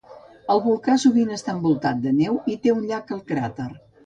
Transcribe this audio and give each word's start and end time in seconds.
El 0.53 0.61
volcà 0.67 0.95
sovint 1.03 1.33
està 1.35 1.55
envoltat 1.57 2.01
de 2.07 2.15
neu 2.23 2.41
i 2.55 2.57
té 2.65 2.75
un 2.79 2.83
llac 2.89 3.15
al 3.19 3.23
cràter. 3.31 3.69